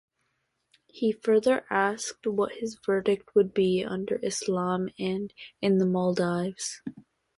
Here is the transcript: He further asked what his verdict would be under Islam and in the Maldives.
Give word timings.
He 0.87 1.11
further 1.11 1.63
asked 1.69 2.25
what 2.25 2.53
his 2.53 2.79
verdict 2.83 3.35
would 3.35 3.53
be 3.53 3.85
under 3.85 4.15
Islam 4.23 4.89
and 4.97 5.31
in 5.61 5.77
the 5.77 5.85
Maldives. 5.85 6.81